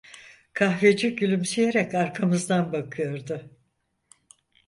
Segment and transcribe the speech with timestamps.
[0.53, 3.41] Kahveci gülümseyerek arkamızdan bakıyordu.